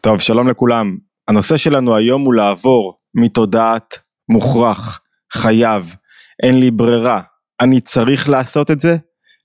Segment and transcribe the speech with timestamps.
[0.00, 0.96] טוב, שלום לכולם.
[1.28, 5.00] הנושא שלנו היום הוא לעבור מתודעת מוכרח,
[5.32, 5.94] חייב,
[6.42, 7.20] אין לי ברירה,
[7.60, 8.96] אני צריך לעשות את זה,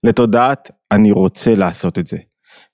[0.03, 2.17] לתודעת אני רוצה לעשות את זה.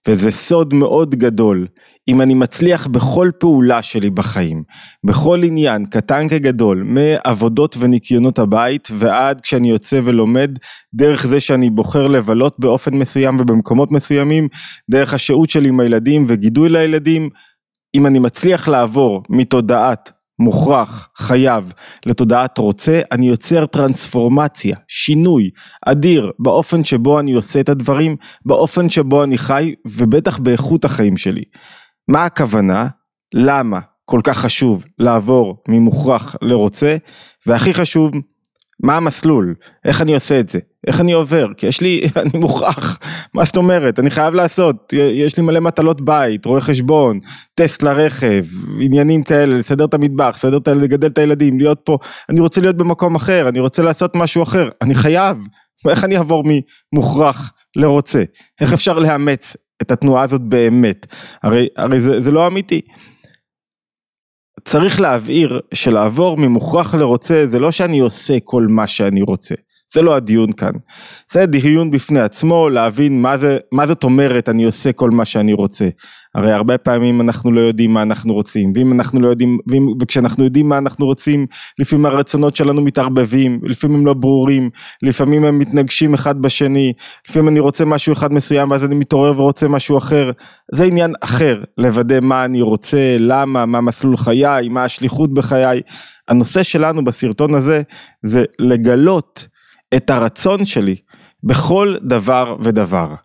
[0.08, 1.68] וזה סוד מאוד גדול,
[2.08, 4.64] אם אני מצליח בכל פעולה שלי בחיים,
[5.06, 10.58] בכל עניין, קטן כגדול, מעבודות וניקיונות הבית ועד כשאני יוצא ולומד,
[10.96, 14.48] דרך זה שאני בוחר לבלות באופן מסוים ובמקומות מסוימים,
[14.92, 17.30] דרך השהות שלי עם הילדים וגידול לילדים,
[17.96, 21.74] אם אני מצליח לעבור מתודעת מוכרח, חייב,
[22.06, 25.50] לתודעת רוצה, אני יוצר טרנספורמציה, שינוי
[25.86, 31.44] אדיר באופן שבו אני עושה את הדברים, באופן שבו אני חי ובטח באיכות החיים שלי.
[32.08, 32.88] מה הכוונה?
[33.34, 36.98] למה כל כך חשוב לעבור ממוכרח לרוצה?
[37.48, 38.12] והכי חשוב,
[38.84, 39.56] מה המסלול?
[39.86, 40.60] איך אני עושה את זה?
[40.88, 41.48] איך אני עובר?
[41.58, 43.00] כי יש לי, אני מוכרח,
[43.34, 44.00] מה זאת אומרת?
[44.00, 47.20] אני חייב לעשות, יש לי מלא מטלות בית, רואה חשבון,
[47.56, 48.46] טסט לרכב,
[48.80, 51.98] עניינים כאלה, לסדר את המטבח, לסדר את, לגדל את הילדים, להיות פה,
[52.30, 55.38] אני רוצה להיות במקום אחר, אני רוצה לעשות משהו אחר, אני חייב,
[55.86, 56.44] ואיך אני אעבור
[56.94, 58.24] ממוכרח לרוצה?
[58.62, 61.06] איך אפשר לאמץ את התנועה הזאת באמת?
[61.44, 62.82] הרי, הרי זה, זה לא אמיתי.
[64.66, 69.56] צריך להבהיר שלעבור ממוכרח לרוצה זה לא שאני עושה כל מה שאני רוצה.
[69.94, 70.72] זה לא הדיון כאן.
[71.32, 75.54] זה דיון בפני עצמו, להבין מה, זה, מה זאת אומרת אני עושה כל מה שאני
[75.54, 75.88] רוצה.
[76.36, 80.44] הרי הרבה פעמים אנחנו לא יודעים מה אנחנו רוצים, ואם אנחנו לא יודעים, ואם, וכשאנחנו
[80.44, 81.46] יודעים מה אנחנו רוצים,
[81.80, 84.70] לפעמים הרצונות שלנו מתערבבים, לפעמים הם לא ברורים,
[85.04, 86.94] לפעמים הם מתנגשים אחד בשני,
[87.30, 90.32] לפעמים אני רוצה משהו אחד מסוים ואז אני מתעורר ורוצה משהו אחר,
[90.74, 95.82] זה עניין אחר, לוודא מה אני רוצה, למה, מה מסלול חיי, מה השליחות בחיי.
[96.28, 97.82] הנושא שלנו בסרטון הזה
[98.24, 99.48] זה לגלות
[99.96, 100.96] את הרצון שלי
[101.44, 103.16] בכל דבר ודבר.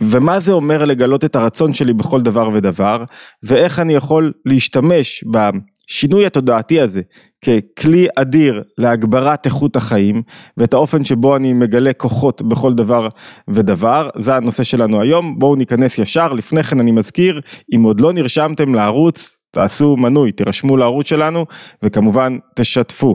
[0.00, 3.04] ומה זה אומר לגלות את הרצון שלי בכל דבר ודבר,
[3.42, 7.00] ואיך אני יכול להשתמש בשינוי התודעתי הזה
[7.44, 10.22] ככלי אדיר להגברת איכות החיים,
[10.56, 13.08] ואת האופן שבו אני מגלה כוחות בכל דבר
[13.48, 17.40] ודבר, זה הנושא שלנו היום, בואו ניכנס ישר, לפני כן אני מזכיר,
[17.74, 21.46] אם עוד לא נרשמתם לערוץ, תעשו מנוי, תירשמו לערוץ שלנו,
[21.82, 23.14] וכמובן תשתפו.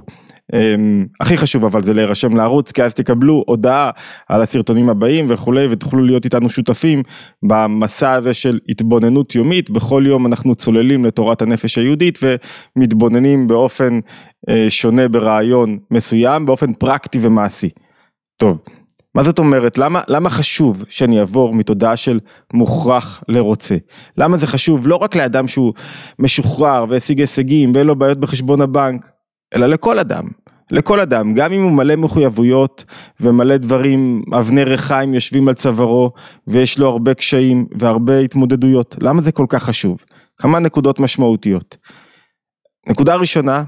[0.54, 3.90] אמ, הכי חשוב אבל זה להירשם לערוץ כי אז תקבלו הודעה
[4.30, 7.04] על הסרטונים הבאים וכולי ותוכלו להיות איתנו שותפים
[7.44, 12.20] במסע הזה של התבוננות יומית בכל יום אנחנו צוללים לתורת הנפש היהודית
[12.78, 14.00] ומתבוננים באופן
[14.50, 17.70] אה, שונה ברעיון מסוים באופן פרקטי ומעשי.
[18.38, 18.62] טוב
[19.16, 19.78] מה זאת אומרת?
[19.78, 22.20] למה, למה חשוב שאני אעבור מתודעה של
[22.54, 23.76] מוכרח לרוצה?
[24.18, 25.74] למה זה חשוב לא רק לאדם שהוא
[26.20, 29.13] משוחרר והשיג הישגים ואין לו בעיות בחשבון הבנק,
[29.56, 30.24] אלא לכל אדם.
[30.72, 32.86] לכל אדם, גם אם הוא מלא מחויבויות
[33.20, 36.12] ומלא דברים, אבני ריחיים יושבים על צווארו
[36.48, 38.96] ויש לו הרבה קשיים והרבה התמודדויות.
[39.02, 40.04] למה זה כל כך חשוב?
[40.38, 41.78] כמה נקודות משמעותיות.
[42.88, 43.64] נקודה ראשונה,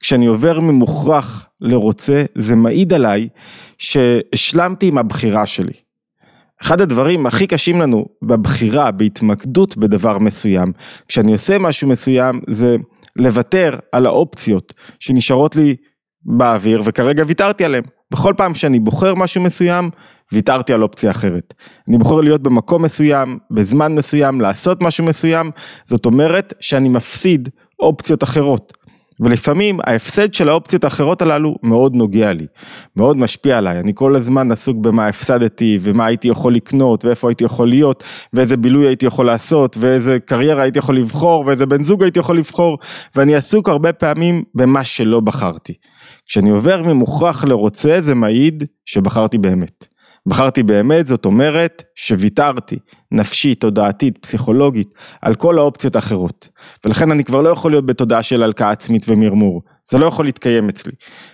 [0.00, 3.28] כשאני עובר ממוכרח לרוצה, זה מעיד עליי
[3.78, 5.72] שהשלמתי עם הבחירה שלי.
[6.62, 10.72] אחד הדברים הכי קשים לנו בבחירה, בהתמקדות בדבר מסוים,
[11.08, 12.76] כשאני עושה משהו מסוים, זה
[13.18, 15.76] לוותר על האופציות שנשארות לי
[16.22, 17.84] באוויר וכרגע ויתרתי עליהן.
[18.10, 19.90] בכל פעם שאני בוחר משהו מסוים,
[20.32, 21.54] ויתרתי על אופציה אחרת.
[21.88, 25.50] אני בוחר להיות במקום מסוים, בזמן מסוים, לעשות משהו מסוים,
[25.86, 27.48] זאת אומרת שאני מפסיד
[27.80, 28.77] אופציות אחרות.
[29.20, 32.46] ולפעמים ההפסד של האופציות האחרות הללו מאוד נוגע לי,
[32.96, 37.44] מאוד משפיע עליי, אני כל הזמן עסוק במה הפסדתי ומה הייתי יכול לקנות ואיפה הייתי
[37.44, 42.02] יכול להיות ואיזה בילוי הייתי יכול לעשות ואיזה קריירה הייתי יכול לבחור ואיזה בן זוג
[42.02, 42.78] הייתי יכול לבחור
[43.16, 45.74] ואני עסוק הרבה פעמים במה שלא בחרתי.
[46.26, 49.97] כשאני עובר ממוכרח לרוצה זה מעיד שבחרתי באמת.
[50.28, 52.78] בחרתי באמת, זאת אומרת שוויתרתי,
[53.12, 56.48] נפשית, תודעתית, פסיכולוגית, על כל האופציות האחרות.
[56.84, 59.62] ולכן אני כבר לא יכול להיות בתודעה של הלקאה עצמית ומרמור.
[59.90, 60.92] זה לא יכול להתקיים אצלי.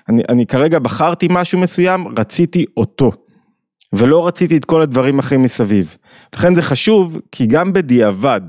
[0.08, 3.12] אני, אני כרגע בחרתי משהו מסוים, רציתי אותו.
[3.92, 5.96] ולא רציתי את כל הדברים אחרים מסביב.
[6.34, 8.40] לכן זה חשוב, כי גם בדיעבד,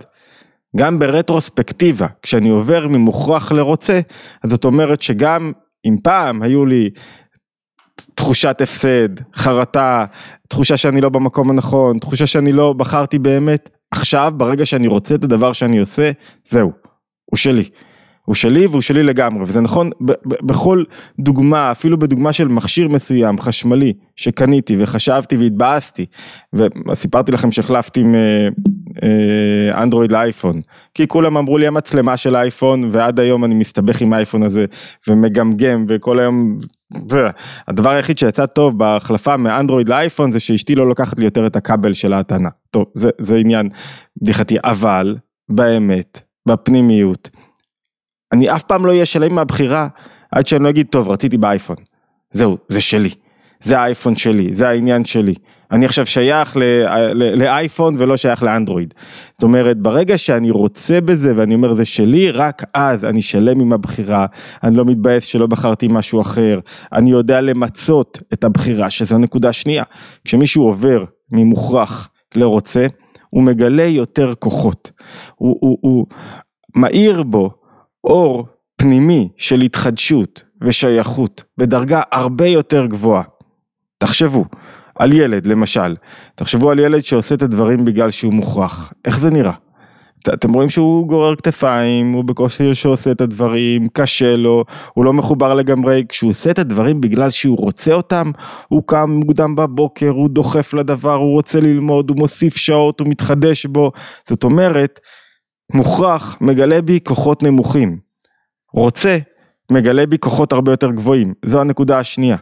[0.78, 4.00] גם ברטרוספקטיבה, כשאני עובר ממוכרח לרוצה,
[4.44, 5.52] אז זאת אומרת שגם
[5.86, 6.90] אם פעם היו לי
[8.16, 10.06] תחושת הפסד, חרטה,
[10.50, 15.24] תחושה שאני לא במקום הנכון, תחושה שאני לא בחרתי באמת, עכשיו ברגע שאני רוצה את
[15.24, 16.12] הדבר שאני עושה,
[16.50, 16.72] זהו,
[17.26, 17.70] הוא שלי.
[18.26, 19.90] הוא שלי והוא שלי לגמרי, וזה נכון
[20.22, 20.84] בכל
[21.20, 26.06] דוגמה, אפילו בדוגמה של מכשיר מסוים, חשמלי, שקניתי וחשבתי והתבאסתי,
[26.90, 28.04] וסיפרתי לכם שהחלפתי
[29.74, 30.62] מאנדרואיד לאייפון,
[30.94, 34.66] כי כולם אמרו לי המצלמה של אייפון, ועד היום אני מסתבך עם האייפון הזה,
[35.08, 36.58] ומגמגם, וכל היום,
[37.68, 41.94] הדבר היחיד שיצא טוב בהחלפה מאנדרואיד לאייפון, זה שאשתי לא לוקחת לי יותר את הכבל
[41.94, 42.50] של ההטענה.
[42.72, 43.70] טוב, זה, זה עניין
[44.22, 45.16] בדיחתי, אבל
[45.50, 47.30] באמת, בפנימיות.
[48.34, 49.88] אני אף פעם לא אהיה שלם מהבחירה
[50.32, 51.76] עד שאני לא אגיד, טוב, רציתי באייפון.
[52.32, 53.10] זהו, זה שלי.
[53.62, 55.34] זה האייפון שלי, זה העניין שלי.
[55.72, 56.58] אני עכשיו שייך
[57.14, 58.94] לאייפון ולא שייך לאנדרואיד.
[59.34, 63.74] זאת אומרת, ברגע שאני רוצה בזה ואני אומר זה שלי, רק אז אני שלם עם
[63.74, 64.26] הבחירה,
[64.64, 66.60] אני לא מתבאס שלא בחרתי משהו אחר,
[66.94, 69.84] אני יודע למצות את הבחירה, שזו נקודה שנייה.
[70.26, 72.88] כשמישהו עובר ממוכרח לרוצה,
[73.30, 74.92] הוא מגלה יותר כוחות.
[75.36, 76.06] הוא, הוא, הוא
[76.76, 77.52] מאיר בו
[78.04, 78.46] אור
[78.78, 83.24] פנימי של התחדשות ושייכות בדרגה הרבה יותר גבוהה.
[83.98, 84.46] תחשבו,
[85.00, 85.96] על ילד למשל,
[86.36, 89.54] תחשבו על ילד שעושה את הדברים בגלל שהוא מוכרח, איך זה נראה?
[90.34, 94.64] אתם רואים שהוא גורר כתפיים, הוא בקושי שעושה את הדברים, קשה לו,
[94.94, 98.32] הוא לא מחובר לגמרי, כשהוא עושה את הדברים בגלל שהוא רוצה אותם,
[98.68, 103.66] הוא קם מוקדם בבוקר, הוא דוחף לדבר, הוא רוצה ללמוד, הוא מוסיף שעות, הוא מתחדש
[103.66, 103.92] בו,
[104.30, 105.00] זאת אומרת,
[105.74, 107.98] מוכרח מגלה בי כוחות נמוכים,
[108.74, 109.18] רוצה
[109.72, 112.38] מגלה בי כוחות הרבה יותר גבוהים, זו הנקודה השנייה.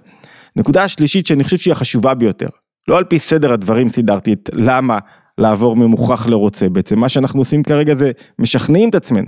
[0.55, 2.47] נקודה השלישית שאני חושב שהיא החשובה ביותר,
[2.87, 4.99] לא על פי סדר הדברים סידרתי את למה
[5.37, 9.27] לעבור ממוכרח לרוצה, בעצם מה שאנחנו עושים כרגע זה משכנעים את עצמנו,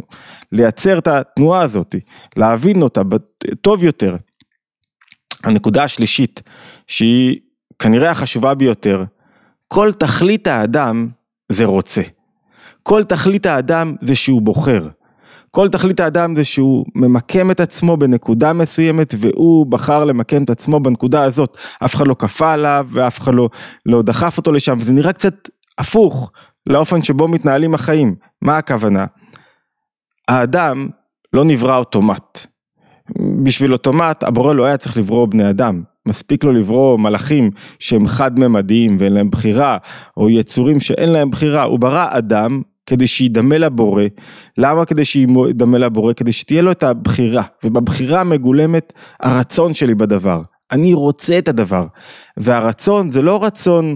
[0.51, 1.95] לייצר את התנועה הזאת,
[2.37, 3.01] להבין אותה
[3.61, 4.15] טוב יותר.
[5.43, 6.41] הנקודה השלישית,
[6.87, 7.39] שהיא
[7.79, 9.03] כנראה החשובה ביותר,
[9.67, 11.09] כל תכלית האדם
[11.51, 12.01] זה רוצה.
[12.83, 14.87] כל תכלית האדם זה שהוא בוחר.
[15.55, 20.79] כל תכלית האדם זה שהוא ממקם את עצמו בנקודה מסוימת והוא בחר למקם את עצמו
[20.79, 21.57] בנקודה הזאת.
[21.85, 23.49] אף אחד לא כפה עליו ואף אחד לא,
[23.85, 26.31] לא דחף אותו לשם וזה נראה קצת הפוך
[26.67, 28.15] לאופן שבו מתנהלים החיים.
[28.41, 29.05] מה הכוונה?
[30.27, 30.87] האדם
[31.33, 32.47] לא נברא אוטומט.
[33.43, 35.83] בשביל אוטומט הבורא לא היה צריך לברוא בני אדם.
[36.07, 39.77] מספיק לו לברוא מלאכים שהם חד-ממדיים ואין להם בחירה,
[40.17, 41.63] או יצורים שאין להם בחירה.
[41.63, 44.03] הוא ברא אדם כדי שידמה לבורא.
[44.57, 46.13] למה כדי שידמה לבורא?
[46.13, 50.41] כדי שתהיה לו את הבחירה, ובבחירה מגולמת הרצון שלי בדבר.
[50.71, 51.85] אני רוצה את הדבר,
[52.37, 53.95] והרצון זה לא רצון,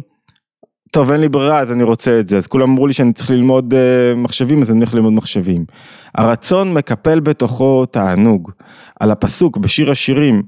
[0.92, 3.32] טוב אין לי ברירה אז אני רוצה את זה, אז כולם אמרו לי שאני צריך
[3.32, 5.66] ללמוד uh, מחשבים אז אני הולך ללמוד מחשבים.
[6.16, 8.52] הרצון מקפל בתוכו תענוג.
[9.00, 10.42] על הפסוק בשיר השירים,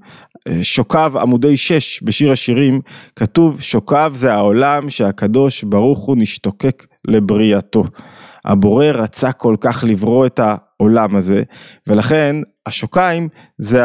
[0.48, 2.82] אה, שוקב עמודי שש בשיר השירים,
[3.16, 7.84] כתוב שוקב זה העולם שהקדוש ברוך הוא נשתוקק לבריאתו.
[8.46, 11.44] הבורא רצה כל כך לברוא את העולם הזה,
[11.88, 12.36] ולכן
[12.66, 13.84] השוקיים זה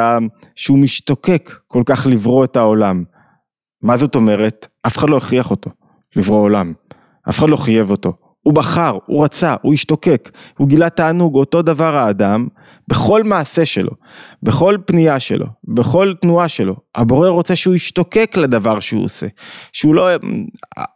[0.54, 3.04] שהוא משתוקק כל כך לברוא את העולם.
[3.82, 4.66] מה זאת אומרת?
[4.86, 5.70] אף אחד לא הכריח אותו
[6.16, 6.72] לברוא עולם,
[7.28, 8.12] אף אחד לא חייב אותו.
[8.46, 12.48] הוא בחר, הוא רצה, הוא השתוקק, הוא גילה תענוג, אותו דבר האדם,
[12.88, 13.90] בכל מעשה שלו,
[14.42, 19.26] בכל פנייה שלו, בכל תנועה שלו, הבורא רוצה שהוא ישתוקק לדבר שהוא עושה,
[19.72, 20.08] שהוא לא,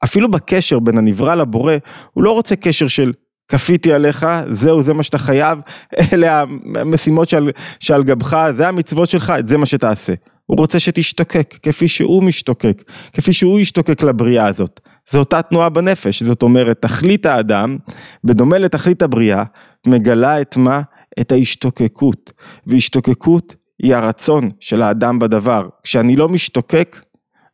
[0.05, 1.75] אפילו בקשר בין הנברא לבורא,
[2.13, 3.13] הוא לא רוצה קשר של
[3.51, 5.59] כפיתי עליך, זהו, זה מה שאתה חייב,
[6.13, 6.45] אלה
[6.75, 7.51] המשימות שעל,
[7.81, 10.13] שעל גבך, זה המצוות שלך, את זה מה שתעשה.
[10.47, 12.83] הוא רוצה שתשתוקק, כפי שהוא משתוקק,
[13.13, 14.81] כפי שהוא ישתוקק לבריאה הזאת.
[15.11, 17.77] זו אותה תנועה בנפש, זאת אומרת, תכלית האדם,
[18.25, 19.45] בדומה לתכלית הבריאה,
[19.87, 20.83] מגלה את מה?
[21.21, 22.33] את ההשתוקקות.
[22.67, 25.69] והשתוקקות היא הרצון של האדם בדבר.
[25.83, 27.01] כשאני לא משתוקק,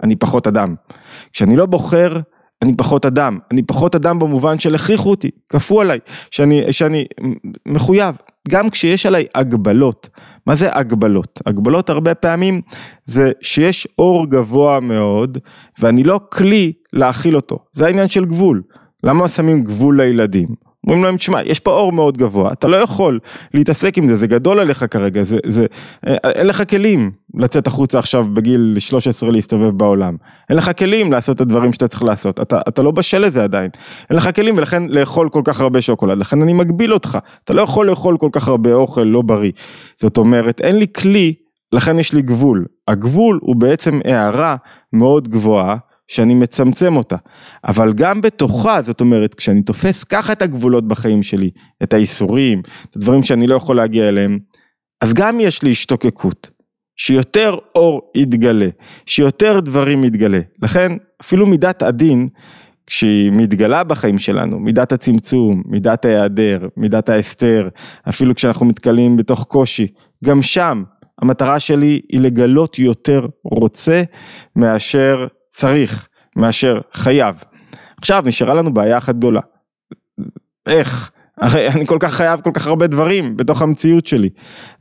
[0.03, 0.75] אני פחות אדם.
[1.33, 2.21] כשאני לא בוחר,
[2.63, 5.99] אני פחות אדם, אני פחות אדם במובן של הכריחו אותי, כפו עליי,
[6.31, 7.07] שאני, שאני
[7.67, 8.17] מחויב,
[8.49, 10.09] גם כשיש עליי הגבלות,
[10.47, 11.41] מה זה הגבלות?
[11.47, 12.61] הגבלות הרבה פעמים
[13.05, 15.39] זה שיש אור גבוה מאוד
[15.81, 18.63] ואני לא כלי להכיל אותו, זה העניין של גבול,
[19.05, 20.66] למה שמים גבול לילדים?
[20.87, 23.19] אומרים להם, תשמע, יש פה אור מאוד גבוה, אתה לא יכול
[23.55, 25.67] להתעסק עם זה, זה גדול עליך כרגע, זה, זה,
[26.07, 30.17] אה, אין לך כלים לצאת החוצה עכשיו בגיל 13 להסתובב בעולם.
[30.51, 33.71] אין לך כלים לעשות את הדברים שאתה צריך לעשות, אתה, אתה לא בשל לזה עדיין.
[34.11, 37.63] אין לך כלים ולכן לאכול כל כך הרבה שוקולד, לכן אני מגביל אותך, אתה לא
[37.63, 39.53] יכול לאכול כל כך הרבה אוכל לא בריא.
[40.01, 41.35] זאת אומרת, אין לי כלי,
[41.73, 42.67] לכן יש לי גבול.
[42.89, 44.57] הגבול הוא בעצם הערה
[44.93, 45.77] מאוד גבוהה.
[46.09, 47.17] שאני מצמצם אותה,
[47.65, 51.51] אבל גם בתוכה, זאת אומרת, כשאני תופס ככה את הגבולות בחיים שלי,
[51.83, 54.39] את האיסורים, את הדברים שאני לא יכול להגיע אליהם,
[55.01, 56.51] אז גם יש לי השתוקקות,
[56.97, 58.69] שיותר אור יתגלה,
[59.07, 60.41] שיותר דברים יתגלה.
[60.63, 62.29] לכן, אפילו מידת הדין,
[62.87, 67.69] כשהיא מתגלה בחיים שלנו, מידת הצמצום, מידת ההיעדר, מידת ההסתר,
[68.09, 69.87] אפילו כשאנחנו מתקלים בתוך קושי,
[70.25, 70.83] גם שם
[71.23, 74.03] המטרה שלי היא לגלות יותר רוצה
[74.57, 77.45] מאשר צריך מאשר חייב.
[77.99, 79.41] עכשיו נשארה לנו בעיה אחת גדולה.
[80.67, 81.11] איך?
[81.41, 84.29] הרי אני כל כך חייב כל כך הרבה דברים בתוך המציאות שלי.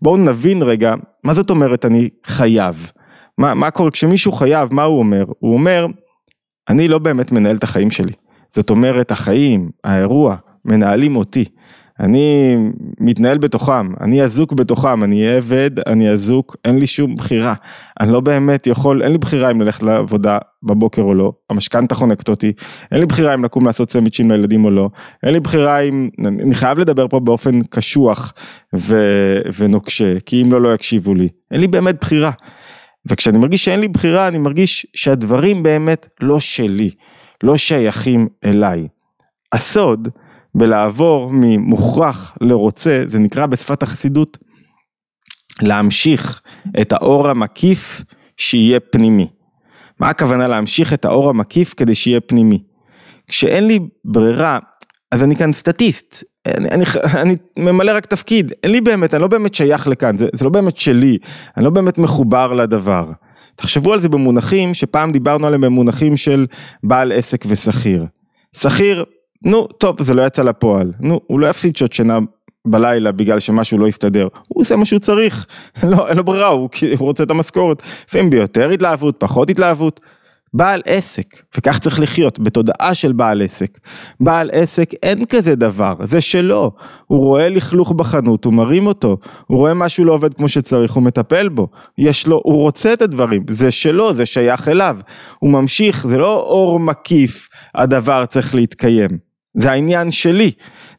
[0.01, 2.91] בואו נבין רגע, מה זאת אומרת אני חייב?
[3.37, 5.25] מה, מה קורה כשמישהו חייב, מה הוא אומר?
[5.39, 5.85] הוא אומר,
[6.69, 8.13] אני לא באמת מנהל את החיים שלי.
[8.51, 11.45] זאת אומרת, החיים, האירוע, מנהלים אותי.
[11.99, 12.55] אני
[12.99, 17.53] מתנהל בתוכם, אני אזוק בתוכם, אני עבד, אני אזוק, אין לי שום בחירה.
[17.99, 22.29] אני לא באמת יכול, אין לי בחירה אם ללכת לעבודה בבוקר או לא, המשכנתה חונקת
[22.29, 22.53] אותי,
[22.91, 24.89] אין לי בחירה אם לקום לעשות סמיצ'ים לילדים או לא,
[25.23, 28.33] אין לי בחירה אם, אני חייב לדבר פה באופן קשוח
[28.75, 28.95] ו,
[29.59, 31.27] ונוקשה, כי אם לא, לא יקשיבו לי.
[31.51, 32.31] אין לי באמת בחירה.
[33.05, 36.91] וכשאני מרגיש שאין לי בחירה, אני מרגיש שהדברים באמת לא שלי,
[37.43, 38.87] לא שייכים אליי.
[39.53, 40.09] הסוד,
[40.55, 44.37] בלעבור ממוכרח לרוצה, זה נקרא בשפת החסידות,
[45.61, 46.41] להמשיך
[46.81, 48.01] את האור המקיף
[48.37, 49.27] שיהיה פנימי.
[49.99, 52.63] מה הכוונה להמשיך את האור המקיף כדי שיהיה פנימי?
[53.27, 54.59] כשאין לי ברירה,
[55.11, 56.85] אז אני כאן סטטיסט, אני, אני,
[57.21, 60.51] אני ממלא רק תפקיד, אין לי באמת, אני לא באמת שייך לכאן, זה, זה לא
[60.51, 61.17] באמת שלי,
[61.57, 63.11] אני לא באמת מחובר לדבר.
[63.55, 66.45] תחשבו על זה במונחים שפעם דיברנו עליהם במונחים של
[66.83, 68.05] בעל עסק ושכיר.
[68.57, 69.05] שכיר
[69.43, 70.91] נו, טוב, זה לא יצא לפועל.
[70.99, 72.19] נו, הוא לא יפסיד שעות שינה
[72.65, 74.27] בלילה בגלל שמשהו לא יסתדר.
[74.47, 75.45] הוא עושה מה שהוא צריך.
[75.91, 77.83] לא, אין לו ברירה, הוא, הוא רוצה את המשכורת.
[78.07, 79.99] לפעמים ביותר התלהבות, פחות התלהבות.
[80.53, 81.25] בעל עסק,
[81.57, 83.77] וכך צריך לחיות, בתודעה של בעל עסק.
[84.19, 86.71] בעל עסק אין כזה דבר, זה שלו.
[87.07, 91.03] הוא רואה לכלוך בחנות, הוא מרים אותו, הוא רואה משהו לא עובד כמו שצריך, הוא
[91.03, 91.67] מטפל בו.
[91.97, 94.97] יש לו, הוא רוצה את הדברים, זה שלו, זה שייך אליו.
[95.39, 99.09] הוא ממשיך, זה לא אור מקיף, הדבר צריך להתקיים.
[99.57, 100.51] זה העניין שלי.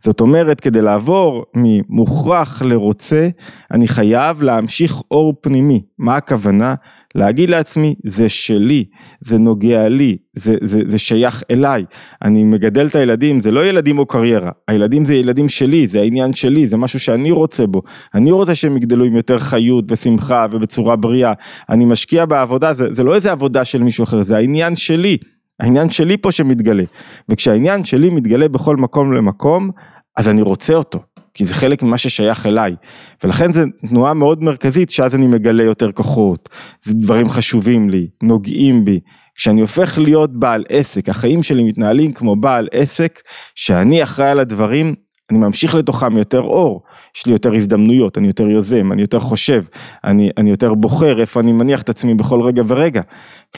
[0.05, 3.29] זאת אומרת, כדי לעבור ממוכרח לרוצה,
[3.71, 5.83] אני חייב להמשיך אור פנימי.
[5.99, 6.75] מה הכוונה?
[7.16, 8.85] להגיד לעצמי, זה שלי,
[9.20, 11.85] זה נוגע לי, זה, זה, זה שייך אליי.
[12.23, 16.32] אני מגדל את הילדים, זה לא ילדים או קריירה, הילדים זה ילדים שלי, זה העניין
[16.32, 17.82] שלי, זה משהו שאני רוצה בו.
[18.14, 21.32] אני רוצה שהם יגדלו עם יותר חיות ושמחה ובצורה בריאה.
[21.70, 25.16] אני משקיע בעבודה, זה, זה לא איזה עבודה של מישהו אחר, זה העניין שלי.
[25.61, 26.82] העניין שלי פה שמתגלה,
[27.28, 29.70] וכשהעניין שלי מתגלה בכל מקום למקום,
[30.16, 31.02] אז אני רוצה אותו,
[31.37, 32.75] כי זה חלק ממה ששייך אליי,
[33.25, 36.49] ולכן זו תנועה מאוד מרכזית שאז אני מגלה יותר כוחות,
[36.83, 39.00] זה דברים חשובים לי, נוגעים בי,
[39.35, 43.21] כשאני הופך להיות בעל עסק, החיים שלי מתנהלים כמו בעל עסק,
[43.55, 44.95] שאני אחראי על הדברים,
[45.31, 46.83] אני ממשיך לתוכם יותר אור,
[47.16, 49.64] יש לי יותר הזדמנויות, אני יותר יוזם, אני יותר חושב,
[50.05, 53.02] אני, אני יותר בוחר איפה אני מניח את עצמי בכל רגע ורגע.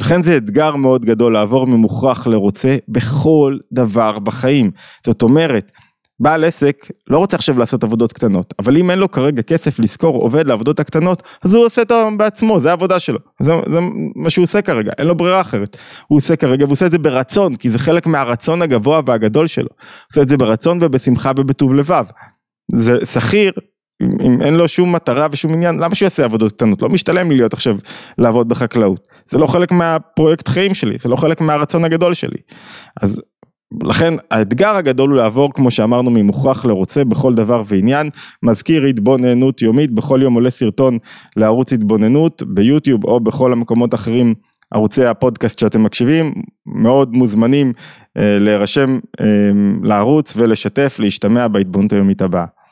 [0.00, 4.70] לכן זה אתגר מאוד גדול לעבור ממוכרח לרוצה בכל דבר בחיים.
[5.06, 5.73] זאת אומרת,
[6.20, 10.22] בעל עסק לא רוצה עכשיו לעשות עבודות קטנות, אבל אם אין לו כרגע כסף לשכור
[10.22, 13.78] עובד לעבודות הקטנות, אז הוא עושה אותם בעצמו, זה העבודה שלו, זה, זה
[14.16, 15.76] מה שהוא עושה כרגע, אין לו ברירה אחרת.
[16.06, 19.68] הוא עושה כרגע והוא עושה את זה ברצון, כי זה חלק מהרצון הגבוה והגדול שלו.
[19.68, 22.04] הוא עושה את זה ברצון ובשמחה ובטוב לבב.
[22.72, 23.52] זה שכיר,
[24.02, 26.82] אם אין לו שום מטרה ושום עניין, למה שהוא יעשה עבודות קטנות?
[26.82, 27.76] לא משתלם לי להיות עכשיו
[28.18, 29.00] לעבוד בחקלאות.
[29.26, 32.38] זה לא חלק מהפרויקט חיים שלי, זה לא חלק מהרצון הגדול שלי.
[33.02, 33.22] אז
[33.84, 38.10] לכן האתגר הגדול הוא לעבור כמו שאמרנו ממוכרח לרוצה בכל דבר ועניין,
[38.42, 40.98] מזכיר התבוננות יומית, בכל יום עולה סרטון
[41.37, 44.34] לערוץ התבוננות ביוטיוב או בכל המקומות האחרים
[44.75, 46.34] ערוצי הפודקאסט שאתם מקשיבים,
[46.66, 47.72] מאוד מוזמנים
[48.18, 49.26] אה, להירשם אה,
[49.82, 52.57] לערוץ ולשתף, להשתמע בהתבוננות היומית הבאה.